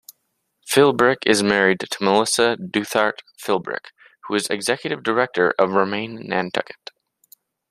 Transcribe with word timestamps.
Philbrick 0.67 1.17
is 1.27 1.43
married 1.43 1.79
to 1.81 2.03
Melissa 2.03 2.57
Douthart 2.59 3.19
Philbrick, 3.37 3.91
who 4.23 4.33
is 4.33 4.47
Executive 4.47 5.03
Director 5.03 5.53
of 5.59 5.73
Remain 5.73 6.27
Nantucket. 6.27 6.89